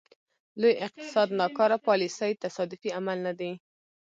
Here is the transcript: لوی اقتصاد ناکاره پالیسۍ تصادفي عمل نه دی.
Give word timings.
لوی 0.61 0.73
اقتصاد 0.85 1.29
ناکاره 1.39 1.77
پالیسۍ 1.87 2.31
تصادفي 2.43 2.89
عمل 2.97 3.17
نه 3.27 3.33
دی. 3.39 3.51